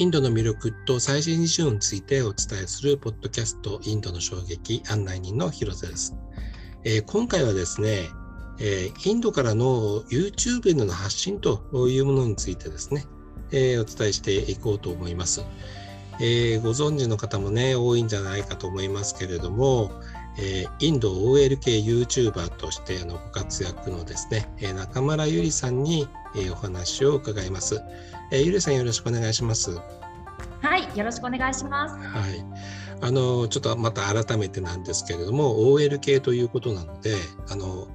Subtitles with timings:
[0.00, 6.16] インドの魅力と最新事情についてお伝えするポッドキャストインドの衝撃案内人の広瀬です。
[6.84, 8.08] えー、今回はですね、
[8.58, 13.04] えー、インドからの YouTube への発信というものについてですね、
[13.52, 15.44] えー、お伝えしていこうと思います。
[16.18, 19.90] えご存知の方もね、多いんじゃないかと思いますけれども、
[20.38, 27.80] えインド OL 系 YouTuber としてのご活躍のですね、中村ゆりさんに、えお話を伺います。
[28.32, 29.70] えゆりさんよろしくお願いします。
[30.62, 31.94] はい、よろしくお願いします。
[31.96, 32.44] はい。
[33.02, 37.14] あのちょっとまた改めてなんですけれども OL 系ということなので
[37.48, 37.88] あの、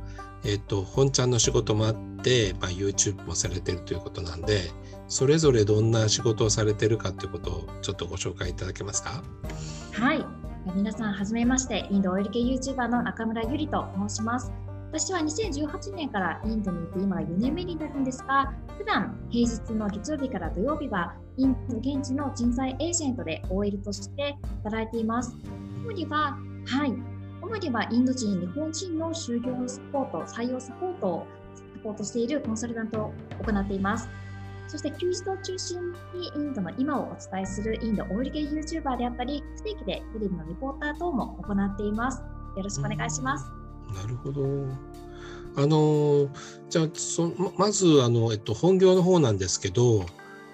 [0.44, 4.62] えっと、本ちゃんの仕事もあって、まあ、YouTube もされてるということなんで
[5.08, 9.24] それぞれどんな仕事をされてるかということをちょっとご紹介いただけますか？
[9.94, 10.26] はい
[10.76, 14.65] 皆さんはじめましてインド OL 系 YouTuber の中村ゆりと申します。
[14.98, 25.36] 私は2018年からインドに行って今は4年目になるんですが普段平日の月曜日から土曜日はインド現地の人材エージェントで OL として働いています。
[25.84, 26.94] 主には、はい、
[27.42, 33.14] 主にはインド人、日本人の就業サポート、採用サポートをサポートしているコンサルタントを
[33.46, 34.08] 行っています。
[34.70, 42.20] そして休日を中心にインドの今をお伝えするインドオイル系 YouTuber であったり、不定期でテレビのリポーター等も行っています。
[42.56, 43.55] よろしくお願いします。
[43.96, 44.42] なるほど。
[45.58, 46.28] あの
[46.70, 50.06] じゃあそまずあの、えっと、本業の方なんですけど、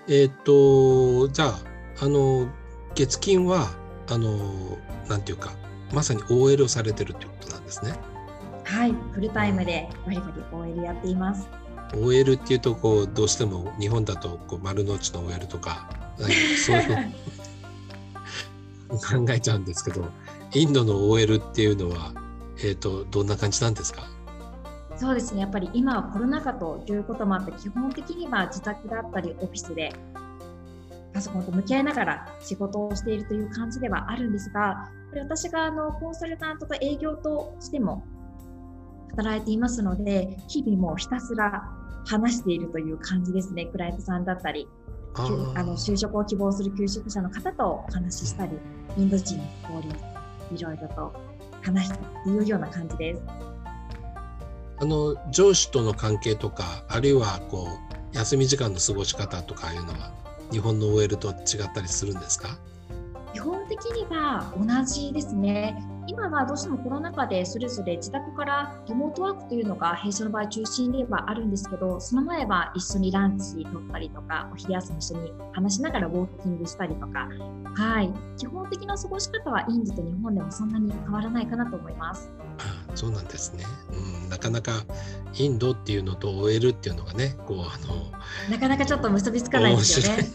[0.07, 1.59] えっ、と、じゃあ、
[2.01, 2.47] あの、
[2.95, 3.69] 月金は、
[4.09, 5.53] あの、なんていうか、
[5.93, 7.93] まさに OL をされてるということなんですね。
[8.63, 11.47] はい、フルタイムでバリバリ OL やっています。
[11.93, 15.89] OL っていうとこうどうしても日本だとこう丸の内の OL とか
[16.65, 17.11] そういう
[19.25, 20.05] 考えちゃうんですけど
[20.53, 22.13] インドの OL っていうのは、
[22.63, 24.03] えーとどんな感じなんですか？
[24.95, 25.41] そうですね。
[25.41, 29.91] やっぱり今はコロナ禍ということもあって基本的には自宅だったりオフィスで
[31.13, 38.03] パソコンと向き合いながら仕事をしているという感じではあるんですがこれ私があのコンサルタントと営業としても
[39.17, 41.63] 働いていますので日々もひたすら
[42.05, 43.65] 話しているという感じですね。
[43.65, 44.67] クライアントさんだったり
[45.15, 45.23] あ
[45.63, 48.51] の就職を希望する求職者の方とお話ししたり
[48.97, 49.43] インド人の
[49.73, 51.13] 交流いろいろと
[51.61, 53.21] 話したりというような感じです。
[54.79, 57.67] あの上司との関係とかあるいはこ
[58.13, 60.11] う休み時間の過ごし方とかいうのは
[60.51, 61.35] 日本の OL と違っ
[61.73, 62.57] たりするんですか？
[63.33, 65.81] 基本的には同じですね。
[66.07, 77.29] 今はどうしてもコロナ禍でそれぞれ自宅からリモートワークというのが弊社の場合中心ではあるんですけどその前は一緒にランチ取ったりとかお昼休み一緒に話しながらウォーキングしたりとか
[77.75, 82.31] はい基本的な過ごし方はインドと日本でもそんなに変わらないかなと思います。
[82.95, 83.63] そうなんですね、
[84.23, 84.83] うん、なかなか
[85.33, 88.11] インドっていうのと OL っていうのがねこうあの
[88.49, 90.29] なかなかちょっと結びつかないですよね。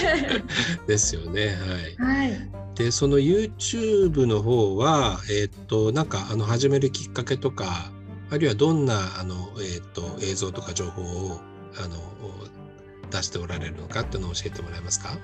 [0.86, 1.56] ですよね。
[1.98, 2.18] はい。
[2.18, 2.50] はい。
[2.74, 7.90] でその YouTube の方は、えっ、ー、となんかあの始めるきっかけとか
[8.30, 11.40] あるいはどんなあの、えっ、ー、と映像とか情報を
[11.82, 11.96] あの
[13.10, 15.16] 出しておられるのかっていうのを教えてもらえますか？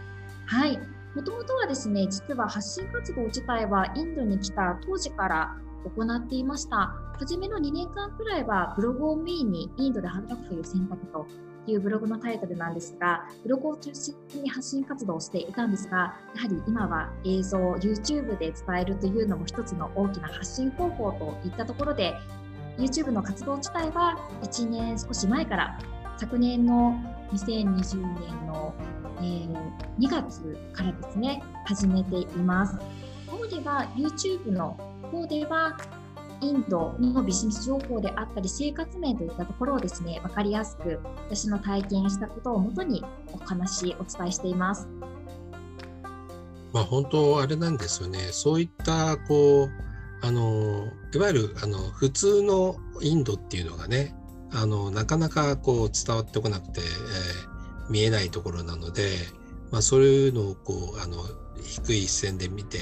[0.47, 0.79] はい。
[1.15, 5.57] もともとはですね実は発信活動自体はインドに来た当時から
[5.97, 6.95] 行っていました。
[7.19, 11.27] 初めの2年間くらいはブログをメインにインドで働くという選択と
[11.67, 22.15] いうブログのタイトルなんですが、ブログを中心に発信活動をしていたんですが、やはり今は映像を、YouTube で伝えるというのも一つの大きな発信方法といったところで、
[22.79, 25.79] YouTube の活動自体は1年少し前から
[26.17, 26.95] 昨年の
[27.33, 28.75] 2020年の、
[29.19, 29.23] え、
[29.99, 32.77] 2月からですね、始めています。
[33.31, 34.77] 主には YouTube の
[35.11, 35.77] 方では
[36.41, 40.99] インドのビジネス情報であったり生活面といったところをですね分かりやすく
[41.29, 44.89] 私の体験したことをもとにお話お伝えしています。
[46.73, 49.91] まあ本当あれなんですよねそういったこう
[50.23, 54.15] あのいわゆるあの普通のインドっていうのがね
[54.53, 59.17] あのなかなかこう伝わってこなくて、えー、見えないところなので、
[59.71, 61.17] まあ、そういうのをこうあの
[61.63, 62.79] 低い視線で見て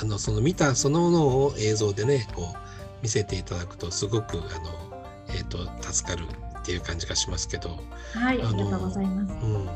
[0.00, 2.56] あのその見たそのものを映像でねこう
[3.02, 6.24] 見せていただくとすごくあの、えーと、助かる
[6.60, 7.70] っていう感じがしますけど
[8.14, 9.32] はいありがとうございます。
[9.44, 9.68] うん。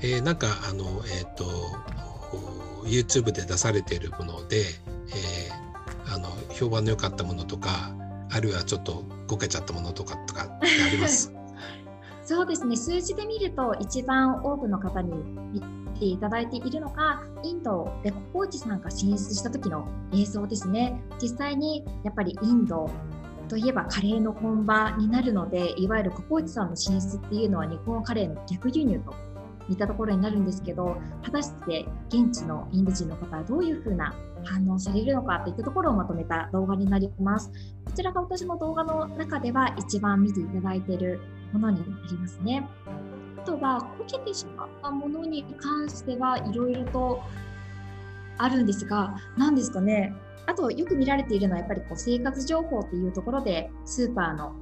[0.00, 1.44] えー、なんかあの、えーと、
[2.84, 7.92] YouTube で出されているもので、えー、あの評判の良かったものとか
[8.30, 11.32] あるいはちょっとこけちゃったものとかとかってあります？
[12.24, 12.76] そうですね。
[12.76, 15.12] 数字で見ると一番多くの方に
[15.98, 22.90] ていただいているのがインドでココイチさんが進出した時の映像ですね実際にやっぱりインド
[23.48, 29.14] といえばカレーの本場になるのでいわゆるココイチさんの進出っていうのは日本カレーの逆輸入と
[29.68, 34.14] 似たところになるんですけど果たして現地のインド人の方はどういうふうな
[34.44, 37.50] 反応されるのかといったところをまとめた動画になります。
[37.84, 41.20] こちらが私の動画の中では一番見ていただいている
[41.52, 42.66] ものになりますね。
[43.38, 47.22] あとは、こけてしまったものに関してはいろいろと
[48.36, 50.14] あるんですが、何ですかね。
[50.46, 54.54] あと、よく見られているのは、やっぱりこう生活情報っていうところで、スーパーの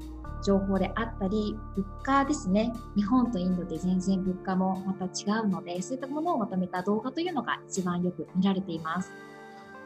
[0.45, 2.73] 情報であったり、物価ですね。
[2.97, 9.11] 日本とインドで全然物価もまた違うので、そういったものをまとめた動画というのが一番よく見られています。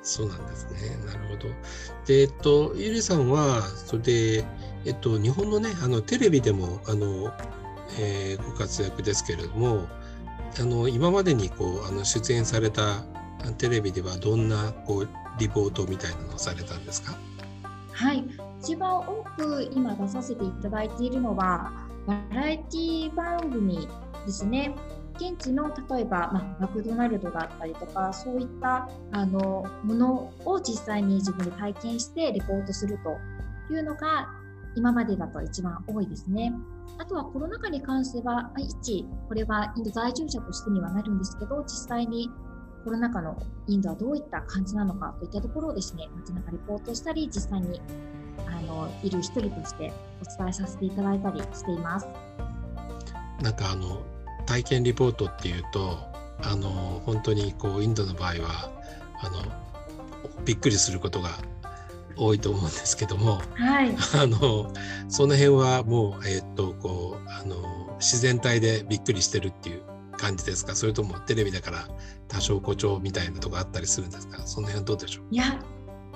[0.02, 0.96] そうなんですね。
[1.04, 1.48] なるほど。
[2.06, 4.44] で、えっと、ゆりさんは、それで、
[4.86, 7.30] えっと、日本のね、あのテレビでも、あの、
[7.98, 9.86] えー、ご活躍ですけれども、
[10.60, 13.02] あの今までにこうあの出演された
[13.58, 15.08] テレビではどんなこう
[15.38, 17.16] リポートみたいなのをされたんですか？
[17.92, 18.24] はい。
[18.62, 21.72] 一番多く今出させていただいているのは
[22.06, 23.88] バラエティ番組
[24.26, 24.74] ですね。
[25.16, 33.18] 現地の例えば、まあ、マクドナルドだったりとかそういったあのものを実際に自分で体験してレポートすると
[33.72, 34.30] いうのが
[34.76, 36.54] 今までだと一番多いですね。
[36.98, 42.30] あとはコロナ禍に関しては、一、これはインド在住者としてにはなるんですけど、実際に
[42.84, 47.80] コロナ禍のインドはどういった感じなのかといったところをですね、街中リポートしたり、実際に
[48.46, 49.92] あのいる一人として
[50.22, 52.06] お伝えさせていただいたりしています。
[53.42, 54.02] なんかあの
[54.46, 55.98] 体験リポートっていうと、
[56.42, 56.70] あの
[57.04, 58.70] 本当にこうインドの場合は
[59.22, 59.42] あの
[60.44, 61.30] びっくりすることが
[62.16, 64.72] 多いと思うんですけども、はい、あの
[65.08, 70.74] その辺はもう、えー、っとこうあの自然体でびっくりしてるっていう感じですか？
[70.74, 71.88] それともテレビだから
[72.28, 74.46] 多少誇張みたいなとこあったりするんですか？
[74.46, 75.26] その辺どうでしょう？
[75.30, 75.62] いや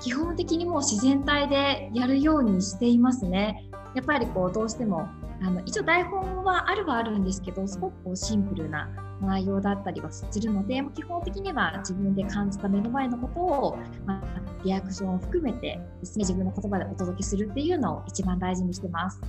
[0.01, 3.69] 基本的にもう自然体でやるようにしていますね。
[3.95, 5.09] やっぱりこうどうしても
[5.41, 8.89] あの一応台本はあるはあるんですけどすごくこうシンプルな
[9.21, 14.23] 内容だったりはするので基本的には自分で感じた目の前のことを、まあ、
[14.65, 19.21] リアクションを含めてですね自分の言葉でお届けするっていうのを一番大事にしてます。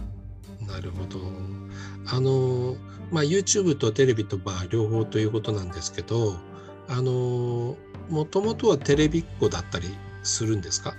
[0.68, 1.20] なるほど。
[2.12, 2.76] あの
[3.12, 6.36] まあ、YouTube とテレビとまあ両方ということなんですけど
[6.88, 7.76] あの
[8.10, 9.88] もともとはテレビっ子だったり
[10.24, 10.94] するんですか？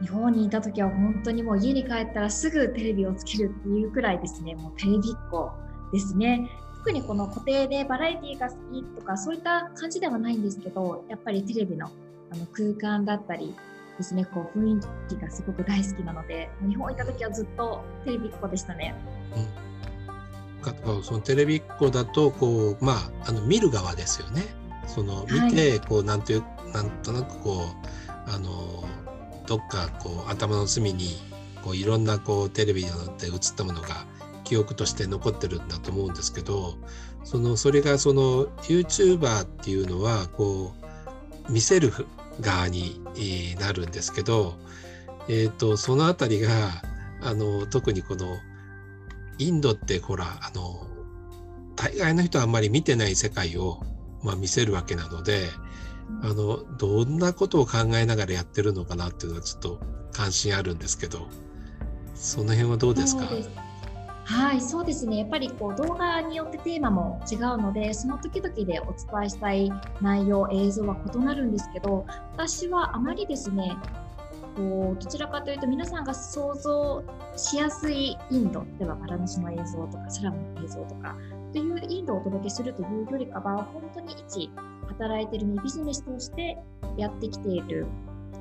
[0.00, 5.50] 日本にいた時は本当にもう家に帰ったらすぐテレビをつけるっていうくらいですねもうテレビっ子
[5.92, 6.48] ですね
[6.84, 11.90] 特にこの固定でバラエティーが好きとかそういった感じではないんですけどやっぱりテレビの
[12.30, 13.54] あの空間だったり
[13.96, 18.94] ですねこう雰囲気がすごく大好きなので日本にいた時はずっとテレビっ子でしたね。
[20.86, 24.42] うん、そのテレビっ子だとこうまああの見る側ですよね。
[24.86, 26.44] その見て、こうなんていう
[26.74, 27.64] なんとなくこ
[28.28, 28.84] うあの
[29.46, 31.16] どっかこう頭の隅に
[31.62, 34.04] こういろんなこうテレビによって映ったものが
[34.44, 36.76] 記憶として残ってるんだと思うんですけど
[37.24, 40.72] そのそれがその YouTuber っていうのはこ
[41.48, 41.92] う見せる
[42.40, 43.00] 側に
[43.58, 44.54] なるんですけど、
[45.28, 46.50] えーと、その辺りが
[47.22, 48.26] あの特にこの
[49.38, 50.86] インドってほらあの
[51.76, 53.80] 大概の人はあんまり見てない世界を、
[54.22, 55.48] まあ、見せるわけなので
[56.22, 59.80] あのどんなことを考えながらやってるのかなっていうのはちょっと
[60.12, 61.28] 関心あるんですけど
[62.14, 63.28] その辺はどうですか？
[64.24, 65.18] はい、そうですね。
[65.18, 73.76] やっぱりこう動画によってテーマも違うので、その時々でお伝えしたい内容、映像は異なるんですけど、私はあまりですね、
[74.56, 77.04] こうどちらかというと皆さんが想像
[77.36, 81.16] しやすいインド、例えばバラナシの映像とかスラムの映像とか
[81.52, 84.50] というインドをお届けするというよりかは、本当に一
[84.88, 86.56] 働いているビジネスとして
[86.96, 87.86] やってきている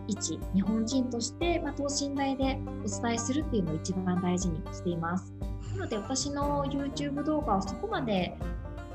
[0.08, 5.34] 一日本人として、まあ、等身大でお伝えするっていうのを一番大事にしています。
[5.76, 8.38] なので私の YouTube 動画はそこまで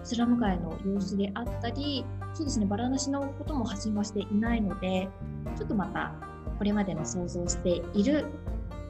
[0.05, 5.09] スラム街の様子であったり、そうですね、バラなしのことも発信はしていないので、
[5.57, 6.15] ちょっとまた
[6.57, 8.27] これまでの想像している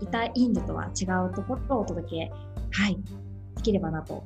[0.00, 2.32] いたインドとは違うところをお届け、
[2.70, 2.98] はい、
[3.56, 4.24] できればなと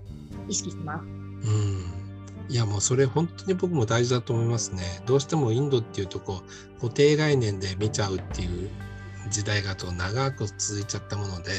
[0.49, 1.05] 意識してます。
[1.05, 2.03] うん
[2.49, 4.83] いやもうそれ本当に僕も大事だと思いますね。
[5.07, 6.43] どうしてもインドっていうとこ
[6.81, 8.69] 固定概念で見ちゃうっていう
[9.33, 11.53] 時代がと長く続いちゃったもので、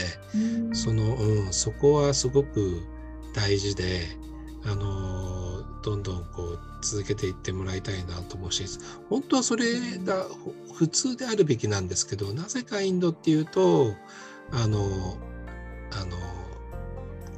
[0.73, 2.81] その、うん、そこはすごく
[3.33, 4.07] 大事で、
[4.65, 8.63] あのどんどんこう続けていってもらいたいなと思うし
[9.09, 9.65] 本当はそれ
[10.03, 10.25] が
[10.73, 13.93] 普通であるべきなんですけどなぜかインドっていうと
[14.51, 15.17] あの
[15.91, 16.17] あの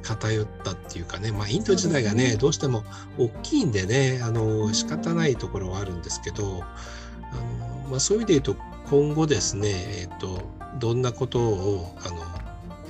[0.02, 2.84] 偏ったっていうかね、まあ、インド時代がね、ね、どうしても
[3.18, 10.40] 大きいんでねあの仕方ないところはあるんですけどあの、まあ、そういう意味で言うと今後ですね、えーと、
[10.78, 12.16] どんなことをあの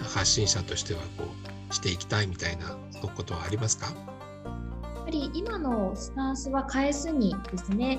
[0.07, 1.25] 発信者としてはこ
[1.71, 3.87] うしていきたいみたいなのことはありますか？
[3.87, 7.99] やっぱり今のスタンスは変えずにですね、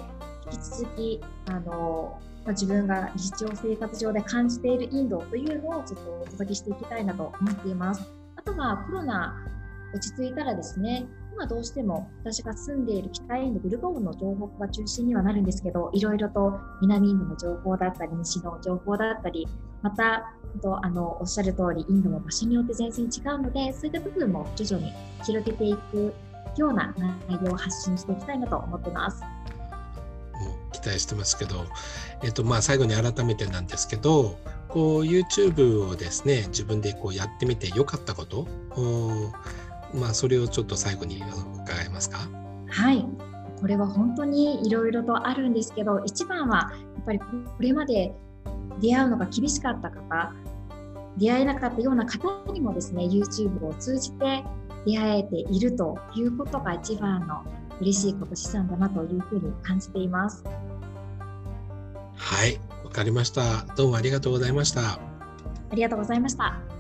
[0.52, 8.08] 引き続き、あの、まあ、自分が日常生活上で感じているインドというのをちょっとお届けしていきたいなと思っています。
[8.36, 9.36] あとはコロナ
[9.94, 19.48] 落ち着いたらですね、今どうしても私が住んでいる北インド、ブルゴーンの情報が中心にはなるんですけど、いろいろと南インドの情報だったり、西の情報だったり、
[19.84, 20.34] また、
[20.82, 24.92] あのおっしゃる通り、インドも場所によって全然違うので、そういった部分も徐々に
[25.24, 26.12] 広げていく
[26.58, 26.92] ような
[27.30, 29.22] 内容を発信していきたいなと思ってます。
[30.72, 31.66] 期待してますけど、
[32.24, 38.48] えっとまあ、最後に改めてなんですけどこう YouTube をですね自分でこうやってみてよかったこと
[39.94, 41.22] まあ、それをちょっと最後に
[41.64, 42.18] 伺えますか？
[42.70, 43.06] はい
[43.60, 47.26] これは本当にいろいろとあるんですけど一番はやっぱりこ
[47.60, 48.14] れまで
[48.80, 50.34] 出会うのが厳しかった方
[51.18, 54.44] 出会えなかったような方にもですね YouTube を通じて
[54.86, 57.44] 出会えているということが一番の
[57.82, 60.44] 嬉しいこと資産だなというふうに感じています。
[62.16, 63.66] はい、わかりました。
[63.76, 64.82] どうもありがとうございました。
[64.82, 65.00] あ
[65.74, 66.77] りがとうございました。